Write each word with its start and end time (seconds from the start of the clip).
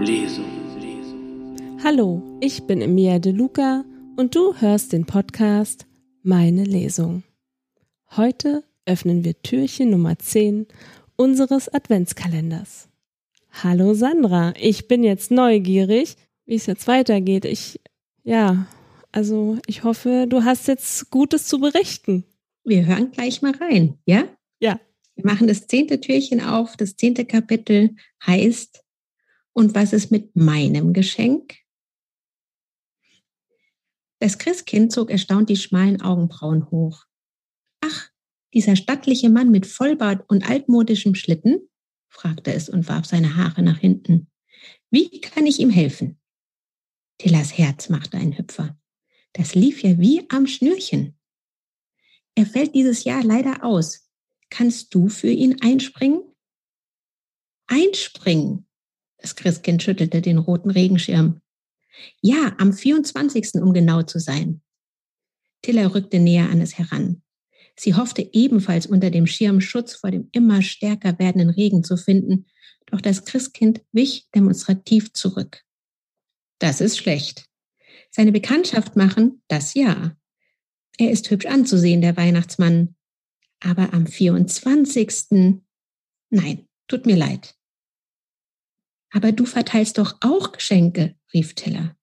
Lesung. 0.00 0.46
Hallo, 1.84 2.22
ich 2.40 2.62
bin 2.66 2.80
Emilia 2.80 3.18
De 3.18 3.30
Luca 3.30 3.84
und 4.16 4.34
du 4.34 4.54
hörst 4.54 4.94
den 4.94 5.04
Podcast 5.04 5.86
Meine 6.22 6.64
Lesung. 6.64 7.22
Heute 8.16 8.64
öffnen 8.86 9.22
wir 9.22 9.42
Türchen 9.42 9.90
Nummer 9.90 10.18
10 10.18 10.66
unseres 11.16 11.68
Adventskalenders. 11.68 12.88
Hallo 13.50 13.92
Sandra, 13.92 14.54
ich 14.58 14.88
bin 14.88 15.04
jetzt 15.04 15.30
neugierig, 15.30 16.16
wie 16.46 16.54
es 16.54 16.64
jetzt 16.64 16.88
weitergeht. 16.88 17.44
Ich, 17.44 17.80
ja, 18.22 18.66
also 19.12 19.58
ich 19.66 19.84
hoffe, 19.84 20.24
du 20.26 20.44
hast 20.44 20.68
jetzt 20.68 21.10
Gutes 21.10 21.46
zu 21.48 21.60
berichten. 21.60 22.24
Wir 22.64 22.86
hören 22.86 23.10
gleich 23.10 23.42
mal 23.42 23.52
rein, 23.56 23.98
ja? 24.06 24.24
Wir 25.22 25.30
machen 25.30 25.48
das 25.48 25.66
zehnte 25.66 26.00
Türchen 26.00 26.40
auf. 26.40 26.78
Das 26.78 26.96
zehnte 26.96 27.26
Kapitel 27.26 27.94
heißt, 28.24 28.82
und 29.52 29.74
was 29.74 29.92
ist 29.92 30.10
mit 30.10 30.34
meinem 30.34 30.94
Geschenk? 30.94 31.58
Das 34.18 34.38
Christkind 34.38 34.92
zog 34.92 35.10
erstaunt 35.10 35.50
die 35.50 35.56
schmalen 35.56 36.00
Augenbrauen 36.00 36.70
hoch. 36.70 37.04
Ach, 37.82 38.08
dieser 38.54 38.76
stattliche 38.76 39.28
Mann 39.28 39.50
mit 39.50 39.66
Vollbart 39.66 40.24
und 40.30 40.48
altmodischem 40.48 41.14
Schlitten? 41.14 41.68
fragte 42.08 42.54
es 42.54 42.70
und 42.70 42.88
warf 42.88 43.04
seine 43.04 43.36
Haare 43.36 43.62
nach 43.62 43.78
hinten. 43.78 44.30
Wie 44.90 45.20
kann 45.20 45.44
ich 45.44 45.60
ihm 45.60 45.70
helfen? 45.70 46.18
Tillas 47.18 47.58
Herz 47.58 47.90
machte 47.90 48.16
einen 48.16 48.38
Hüpfer. 48.38 48.78
Das 49.34 49.54
lief 49.54 49.82
ja 49.82 49.98
wie 49.98 50.24
am 50.30 50.46
Schnürchen. 50.46 51.18
Er 52.34 52.46
fällt 52.46 52.74
dieses 52.74 53.04
Jahr 53.04 53.22
leider 53.22 53.62
aus. 53.64 54.09
Kannst 54.50 54.94
du 54.94 55.08
für 55.08 55.30
ihn 55.30 55.62
einspringen? 55.62 56.22
Einspringen. 57.66 58.66
Das 59.18 59.36
Christkind 59.36 59.82
schüttelte 59.82 60.20
den 60.20 60.38
roten 60.38 60.70
Regenschirm. 60.70 61.40
Ja, 62.20 62.54
am 62.58 62.72
24. 62.72 63.54
um 63.56 63.72
genau 63.72 64.02
zu 64.02 64.18
sein. 64.18 64.62
Tilla 65.62 65.86
rückte 65.86 66.18
näher 66.18 66.48
an 66.48 66.60
es 66.60 66.78
heran. 66.78 67.22
Sie 67.76 67.94
hoffte 67.94 68.28
ebenfalls 68.32 68.86
unter 68.86 69.10
dem 69.10 69.26
Schirm 69.26 69.60
Schutz 69.60 69.94
vor 69.94 70.10
dem 70.10 70.28
immer 70.32 70.62
stärker 70.62 71.18
werdenden 71.18 71.50
Regen 71.50 71.84
zu 71.84 71.96
finden, 71.96 72.46
doch 72.86 73.00
das 73.00 73.24
Christkind 73.24 73.82
wich 73.92 74.28
demonstrativ 74.34 75.12
zurück. 75.12 75.62
Das 76.58 76.80
ist 76.80 76.98
schlecht. 76.98 77.46
Seine 78.10 78.32
Bekanntschaft 78.32 78.96
machen, 78.96 79.42
das 79.48 79.74
ja. 79.74 80.16
Er 80.98 81.10
ist 81.10 81.30
hübsch 81.30 81.46
anzusehen, 81.46 82.02
der 82.02 82.16
Weihnachtsmann. 82.16 82.96
Aber 83.60 83.92
am 83.92 84.06
24. 84.06 85.60
Nein, 86.30 86.68
tut 86.88 87.06
mir 87.06 87.16
leid. 87.16 87.54
Aber 89.10 89.32
du 89.32 89.44
verteilst 89.44 89.98
doch 89.98 90.16
auch 90.20 90.52
Geschenke, 90.52 91.16
rief 91.34 91.54
Tiller. 91.54 91.96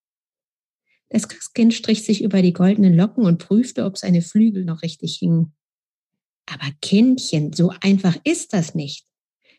Das 1.09 1.29
Christkind 1.29 1.73
strich 1.73 2.03
sich 2.03 2.21
über 2.21 2.41
die 2.41 2.53
goldenen 2.53 2.93
Locken 2.93 3.25
und 3.25 3.39
prüfte, 3.39 3.85
ob 3.85 3.97
seine 3.97 4.21
Flügel 4.21 4.65
noch 4.65 4.81
richtig 4.81 5.17
hingen. 5.17 5.53
Aber 6.45 6.69
Kindchen, 6.81 7.53
so 7.53 7.73
einfach 7.81 8.17
ist 8.23 8.53
das 8.53 8.75
nicht. 8.75 9.05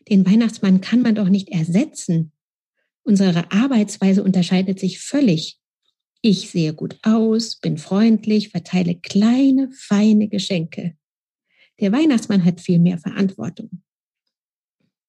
Den 0.09 0.25
Weihnachtsmann 0.25 0.81
kann 0.81 1.01
man 1.01 1.15
doch 1.15 1.29
nicht 1.29 1.49
ersetzen. 1.49 2.31
Unsere 3.03 3.51
Arbeitsweise 3.51 4.23
unterscheidet 4.23 4.79
sich 4.79 4.99
völlig. 4.99 5.59
Ich 6.21 6.49
sehe 6.49 6.73
gut 6.73 6.99
aus, 7.01 7.59
bin 7.59 7.77
freundlich, 7.77 8.49
verteile 8.49 8.95
kleine, 8.95 9.71
feine 9.71 10.27
Geschenke. 10.27 10.98
Der 11.79 11.91
Weihnachtsmann 11.91 12.43
hat 12.43 12.61
viel 12.61 12.79
mehr 12.79 12.97
Verantwortung. 12.97 13.83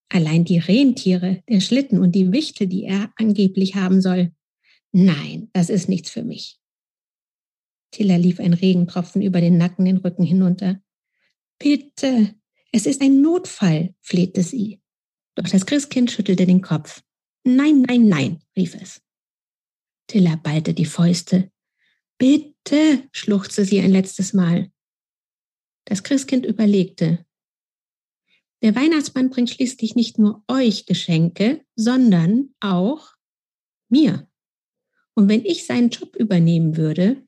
Allein 0.08 0.44
die 0.44 0.58
Rentiere, 0.58 1.42
der 1.48 1.60
Schlitten 1.60 2.00
und 2.00 2.14
die 2.14 2.32
Wichtel, 2.32 2.66
die 2.66 2.84
er 2.84 3.12
angeblich 3.16 3.76
haben 3.76 4.00
soll. 4.00 4.32
Nein, 4.92 5.50
das 5.52 5.70
ist 5.70 5.88
nichts 5.88 6.10
für 6.10 6.24
mich. 6.24 6.58
Tilla 7.92 8.16
lief 8.16 8.40
ein 8.40 8.52
Regentropfen 8.52 9.22
über 9.22 9.40
den 9.40 9.56
Nacken 9.56 9.84
den 9.84 9.98
Rücken 9.98 10.24
hinunter. 10.24 10.80
Bitte, 11.58 12.34
es 12.72 12.86
ist 12.86 13.02
ein 13.02 13.20
Notfall, 13.20 13.94
flehte 14.00 14.42
sie. 14.42 14.80
Doch 15.34 15.48
das 15.48 15.66
Christkind 15.66 16.10
schüttelte 16.10 16.46
den 16.46 16.60
Kopf. 16.60 17.02
Nein, 17.44 17.82
nein, 17.82 18.08
nein, 18.08 18.42
rief 18.56 18.74
es. 18.74 19.00
Tilla 20.06 20.36
ballte 20.36 20.74
die 20.74 20.86
Fäuste. 20.86 21.50
Bitte, 22.18 23.08
schluchzte 23.12 23.64
sie 23.64 23.80
ein 23.80 23.92
letztes 23.92 24.32
Mal. 24.32 24.70
Das 25.90 26.04
Christkind 26.04 26.46
überlegte. 26.46 27.26
Der 28.62 28.76
Weihnachtsmann 28.76 29.28
bringt 29.28 29.50
schließlich 29.50 29.96
nicht 29.96 30.20
nur 30.20 30.44
euch 30.46 30.86
Geschenke, 30.86 31.64
sondern 31.74 32.54
auch 32.60 33.14
mir. 33.88 34.28
Und 35.14 35.28
wenn 35.28 35.44
ich 35.44 35.66
seinen 35.66 35.90
Job 35.90 36.14
übernehmen 36.14 36.76
würde, 36.76 37.26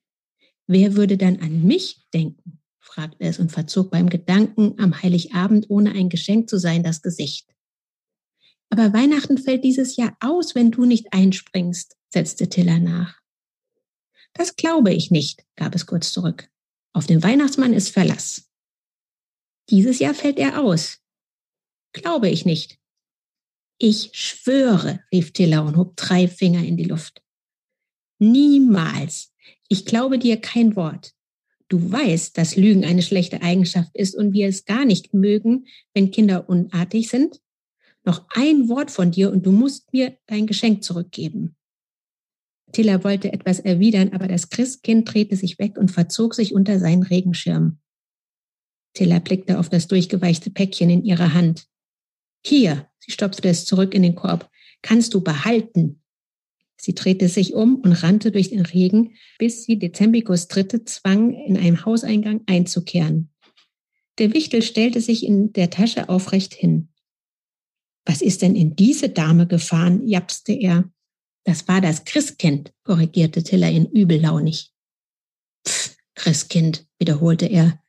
wer 0.69 0.95
würde 0.95 1.17
dann 1.17 1.41
an 1.41 1.65
mich 1.65 2.07
denken? 2.15 2.61
fragte 2.79 3.25
es 3.25 3.41
und 3.41 3.51
verzog 3.51 3.91
beim 3.91 4.09
Gedanken, 4.09 4.79
am 4.79 5.03
Heiligabend 5.03 5.69
ohne 5.69 5.91
ein 5.91 6.09
Geschenk 6.09 6.49
zu 6.49 6.57
sein, 6.57 6.85
das 6.85 7.03
Gesicht. 7.03 7.53
Aber 8.71 8.93
Weihnachten 8.93 9.39
fällt 9.39 9.65
dieses 9.65 9.97
Jahr 9.97 10.17
aus, 10.21 10.55
wenn 10.55 10.71
du 10.71 10.85
nicht 10.85 11.13
einspringst, 11.13 11.97
setzte 12.11 12.49
Tiller 12.49 12.79
nach. 12.79 13.21
Das 14.35 14.55
glaube 14.55 14.95
ich 14.95 15.11
nicht, 15.11 15.45
gab 15.57 15.75
es 15.75 15.87
kurz 15.87 16.13
zurück. 16.13 16.49
Auf 16.93 17.09
den 17.09 17.25
Weihnachtsmann 17.25 17.73
ist 17.73 17.89
Verlass. 17.89 18.52
Dieses 19.71 19.99
Jahr 19.99 20.15
fällt 20.15 20.39
er 20.39 20.63
aus. 20.63 20.99
Glaube 21.93 22.29
ich 22.29 22.45
nicht. 22.45 22.79
Ich 23.79 24.11
schwöre, 24.13 25.01
rief 25.13 25.33
Tiller 25.33 25.65
und 25.65 25.77
hob 25.77 25.97
drei 25.97 26.29
Finger 26.29 26.65
in 26.65 26.77
die 26.77 26.85
Luft. 26.85 27.23
Niemals. 28.19 29.33
Ich 29.69 29.85
glaube 29.85 30.19
dir 30.19 30.41
kein 30.41 30.77
Wort. 30.77 31.15
Du 31.69 31.91
weißt, 31.91 32.37
dass 32.37 32.57
Lügen 32.57 32.85
eine 32.85 33.03
schlechte 33.03 33.43
Eigenschaft 33.43 33.91
ist 33.95 34.15
und 34.15 34.33
wir 34.33 34.47
es 34.47 34.67
gar 34.67 34.85
nicht 34.85 35.15
mögen, 35.15 35.67
wenn 35.95 36.11
Kinder 36.11 36.49
unartig 36.49 37.09
sind. 37.09 37.41
Noch 38.05 38.27
ein 38.31 38.69
Wort 38.69 38.91
von 38.91 39.11
dir 39.11 39.33
und 39.33 39.47
du 39.47 39.53
musst 39.53 39.93
mir 39.93 40.17
dein 40.27 40.47
Geschenk 40.47 40.85
zurückgeben. 40.85 41.57
Tilla 42.73 43.05
wollte 43.05 43.33
etwas 43.33 43.61
erwidern, 43.61 44.11
aber 44.13 44.29
das 44.29 44.49
Christkind 44.49 45.13
drehte 45.13 45.37
sich 45.37 45.59
weg 45.59 45.77
und 45.77 45.91
verzog 45.91 46.35
sich 46.35 46.55
unter 46.55 46.79
seinen 46.79 47.03
Regenschirm. 47.03 47.79
Tilla 48.95 49.19
blickte 49.19 49.59
auf 49.59 49.69
das 49.69 49.89
durchgeweichte 49.89 50.51
Päckchen 50.51 50.91
in 50.91 51.05
ihrer 51.05 51.35
Hand. 51.35 51.67
Hier, 52.45 52.89
sie 52.99 53.13
stopfte 53.13 53.49
es 53.49 53.65
zurück 53.65 53.95
in 53.95 54.03
den 54.03 54.15
Korb, 54.15 54.51
kannst 54.83 55.15
du 55.15 55.21
behalten. 55.21 56.03
Sie 56.77 56.95
drehte 56.95 57.29
sich 57.29 57.55
um 57.55 57.77
und 57.77 57.93
rannte 57.93 58.33
durch 58.33 58.51
den 58.51 58.63
Regen, 58.63 59.15
bis 59.39 59.65
sie 59.65 59.79
Dezembikos 59.79 60.49
Dritte 60.49 60.85
zwang, 60.85 61.33
in 61.33 61.57
einem 61.57 61.85
Hauseingang 61.85 62.43
einzukehren. 62.47 63.31
Der 64.19 64.35
Wichtel 64.35 64.63
stellte 64.63 65.01
sich 65.01 65.25
in 65.25 65.53
der 65.53 65.71
Tasche 65.71 66.09
aufrecht 66.09 66.55
hin. 66.55 66.89
Was 68.05 68.21
ist 68.21 68.43
denn 68.43 68.57
in 68.57 68.75
diese 68.75 69.09
Dame 69.09 69.47
gefahren? 69.47 70.07
japste 70.07 70.53
er. 70.53 70.91
Das 71.45 71.69
war 71.69 71.81
das 71.81 72.05
Christkind, 72.05 72.73
korrigierte 72.85 73.43
Tiller 73.43 73.71
ihn 73.71 73.87
übellaunig. 73.87 74.73
Pff, 75.67 75.97
Christkind, 76.15 76.87
wiederholte 76.99 77.47
er. 77.47 77.82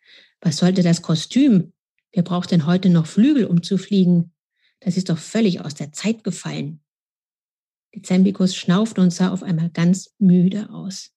Was 0.43 0.57
sollte 0.57 0.83
das 0.83 1.01
Kostüm? 1.01 1.71
Wer 2.11 2.21
braucht 2.21 2.51
denn 2.51 2.65
heute 2.65 2.89
noch 2.89 3.07
Flügel, 3.07 3.45
um 3.45 3.63
zu 3.63 3.77
fliegen? 3.77 4.33
Das 4.81 4.97
ist 4.97 5.09
doch 5.09 5.17
völlig 5.17 5.61
aus 5.61 5.73
der 5.73 5.93
Zeit 5.93 6.25
gefallen. 6.25 6.83
Dezembikus 7.95 8.53
schnaufte 8.53 8.99
und 8.99 9.11
sah 9.11 9.31
auf 9.31 9.41
einmal 9.41 9.69
ganz 9.69 10.13
müde 10.19 10.69
aus. 10.69 11.11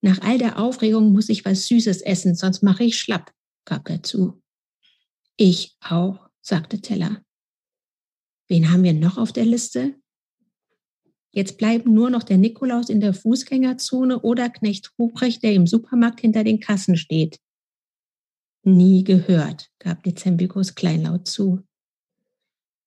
Nach 0.00 0.22
all 0.22 0.38
der 0.38 0.58
Aufregung 0.58 1.12
muss 1.12 1.28
ich 1.28 1.44
was 1.44 1.66
Süßes 1.66 2.00
essen, 2.00 2.34
sonst 2.34 2.62
mache 2.62 2.84
ich 2.84 2.98
schlapp, 2.98 3.34
gab 3.66 3.90
er 3.90 4.02
zu. 4.02 4.42
Ich 5.36 5.76
auch, 5.80 6.30
sagte 6.40 6.80
Teller. 6.80 7.22
Wen 8.48 8.72
haben 8.72 8.82
wir 8.82 8.94
noch 8.94 9.18
auf 9.18 9.32
der 9.32 9.44
Liste? 9.44 9.94
Jetzt 11.32 11.58
bleiben 11.58 11.92
nur 11.92 12.08
noch 12.08 12.22
der 12.22 12.38
Nikolaus 12.38 12.88
in 12.88 13.00
der 13.00 13.12
Fußgängerzone 13.12 14.20
oder 14.20 14.48
Knecht 14.48 14.94
Ruprecht, 14.98 15.42
der 15.42 15.52
im 15.52 15.66
Supermarkt 15.66 16.22
hinter 16.22 16.44
den 16.44 16.60
Kassen 16.60 16.96
steht. 16.96 17.40
Nie 18.68 19.04
gehört, 19.04 19.70
gab 19.78 20.02
Dezembikus 20.02 20.74
kleinlaut 20.74 21.28
zu. 21.28 21.62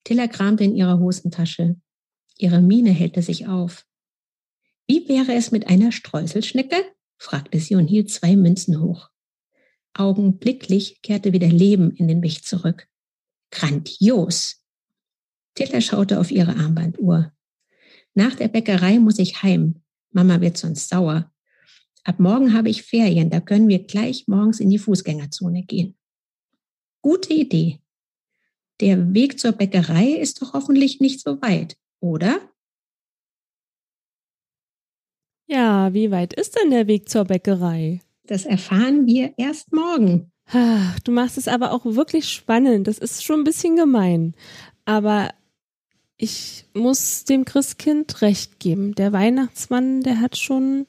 Tilla 0.04 0.28
kramte 0.28 0.66
in 0.66 0.76
ihrer 0.76 1.00
Hosentasche. 1.00 1.78
Ihre 2.38 2.62
Miene 2.62 2.90
hellte 2.92 3.22
sich 3.22 3.48
auf. 3.48 3.86
Wie 4.88 5.08
wäre 5.08 5.34
es 5.36 5.54
mit 5.54 5.70
einer 5.70 5.94
Streuselschnecke? 5.94 6.76
fragte 7.16 7.62
sie 7.62 7.76
und 7.76 7.88
hielt 7.88 8.12
zwei 8.12 8.36
Münzen 8.36 8.82
hoch. 8.82 9.10
Augenblicklich 9.94 11.02
kehrte 11.02 11.32
wieder 11.32 11.48
Leben 11.48 11.92
in 11.92 12.10
den 12.10 12.22
Wicht 12.24 12.46
zurück. 12.46 12.90
Grandios! 13.50 14.62
Tilla 15.56 15.80
schaute 15.80 16.20
auf 16.20 16.30
ihre 16.30 16.58
Armbanduhr. 16.58 17.32
Nach 18.16 18.36
der 18.36 18.50
Bäckerei 18.50 19.00
muss 19.00 19.18
ich 19.18 19.44
heim. 19.44 19.82
Mama 20.12 20.42
wird 20.42 20.58
sonst 20.58 20.90
sauer. 20.90 21.32
Ab 22.10 22.20
morgen 22.20 22.56
habe 22.56 22.70
ich 22.70 22.82
Ferien, 22.82 23.30
da 23.30 23.40
können 23.40 23.68
wir 23.68 23.84
gleich 23.84 24.28
morgens 24.28 24.60
in 24.60 24.72
die 24.72 24.80
Fußgängerzone 24.80 25.62
gehen. 25.62 25.96
Gute 27.04 27.32
Idee. 27.36 27.78
Der 28.80 29.14
Weg 29.14 29.40
zur 29.40 29.52
Bäckerei 29.52 30.14
ist 30.14 30.42
doch 30.42 30.54
hoffentlich 30.54 31.00
nicht 31.00 31.22
so 31.22 31.40
weit, 31.44 31.78
oder? 32.00 32.40
Ja, 35.46 35.94
wie 35.94 36.10
weit 36.10 36.34
ist 36.34 36.58
denn 36.58 36.72
der 36.72 36.88
Weg 36.88 37.10
zur 37.10 37.26
Bäckerei? 37.26 38.02
Das 38.24 38.44
erfahren 38.44 39.06
wir 39.06 39.36
erst 39.38 39.72
morgen. 39.72 40.32
Du 41.04 41.12
machst 41.12 41.38
es 41.38 41.48
aber 41.48 41.72
auch 41.72 41.86
wirklich 41.86 42.28
spannend. 42.28 42.88
Das 42.88 42.98
ist 42.98 43.24
schon 43.24 43.42
ein 43.42 43.44
bisschen 43.44 43.76
gemein. 43.76 44.34
Aber 44.84 45.30
ich 46.18 46.66
muss 46.74 47.24
dem 47.26 47.46
Christkind 47.46 48.24
recht 48.24 48.60
geben. 48.60 48.96
Der 48.96 49.14
Weihnachtsmann, 49.14 50.02
der 50.02 50.20
hat 50.20 50.38
schon 50.38 50.88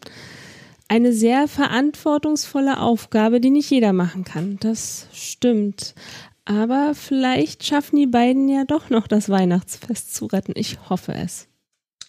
eine 0.91 1.13
sehr 1.13 1.47
verantwortungsvolle 1.47 2.81
Aufgabe, 2.81 3.41
die 3.41 3.51
nicht 3.51 3.71
jeder 3.71 3.93
machen 3.93 4.25
kann. 4.25 4.57
Das 4.59 5.07
stimmt. 5.13 5.95
Aber 6.45 6.95
vielleicht 6.97 7.65
schaffen 7.65 7.95
die 7.95 8.09
beiden 8.09 8.49
ja 8.49 8.65
doch 8.65 8.91
noch 8.91 9.07
das 9.07 9.29
Weihnachtsfest 9.29 10.13
zu 10.13 10.27
retten. 10.27 10.53
Ich 10.57 10.91
hoffe 10.91 11.15
es. 11.15 11.47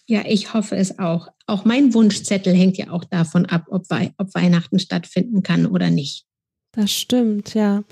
Ja, 0.08 0.22
ich 0.26 0.52
hoffe 0.52 0.74
es 0.74 0.98
auch. 0.98 1.28
Auch 1.46 1.64
mein 1.64 1.94
Wunschzettel 1.94 2.52
hängt 2.54 2.76
ja 2.76 2.90
auch 2.90 3.04
davon 3.04 3.46
ab, 3.46 3.66
ob, 3.68 3.88
Wei 3.88 4.12
ob 4.18 4.34
Weihnachten 4.34 4.80
stattfinden 4.80 5.44
kann 5.44 5.66
oder 5.66 5.90
nicht. 5.90 6.26
Das 6.72 6.90
stimmt, 6.90 7.54
ja. 7.54 7.84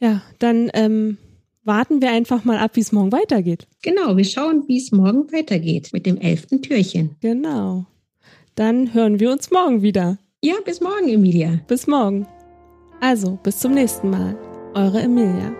Ja, 0.00 0.22
dann 0.40 0.68
ähm, 0.74 1.16
warten 1.62 2.02
wir 2.02 2.10
einfach 2.10 2.44
mal 2.44 2.58
ab, 2.58 2.74
wie 2.74 2.80
es 2.80 2.90
morgen 2.90 3.12
weitergeht. 3.12 3.68
Genau, 3.82 4.16
wir 4.16 4.24
schauen, 4.24 4.64
wie 4.66 4.78
es 4.78 4.90
morgen 4.90 5.32
weitergeht 5.32 5.90
mit 5.92 6.06
dem 6.06 6.16
elften 6.16 6.60
Türchen. 6.60 7.14
Genau. 7.20 7.86
Dann 8.56 8.94
hören 8.94 9.18
wir 9.18 9.32
uns 9.32 9.50
morgen 9.50 9.82
wieder. 9.82 10.18
Ja, 10.40 10.54
bis 10.64 10.80
morgen, 10.80 11.08
Emilia. 11.08 11.58
Bis 11.66 11.88
morgen. 11.88 12.28
Also, 13.00 13.36
bis 13.42 13.58
zum 13.58 13.72
nächsten 13.72 14.10
Mal. 14.10 14.36
Eure 14.74 15.00
Emilia. 15.00 15.52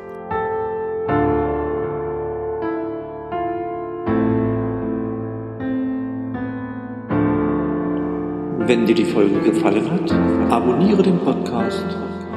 Wenn 8.67 8.87
dir 8.87 8.94
die 8.94 9.05
Folge 9.05 9.40
gefallen 9.40 9.90
hat, 9.90 10.12
abonniere 10.52 11.02
den 11.02 11.19
Podcast 11.19 11.85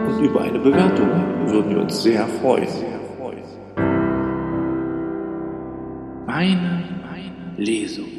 und 0.07 0.25
über 0.25 0.41
eine 0.41 0.59
Bewertung 0.59 1.07
würden 1.45 1.69
wir 1.69 1.81
uns 1.81 2.01
sehr 2.01 2.27
freuen. 2.27 2.67
Meine 6.25 6.83
Lesung. 7.57 8.16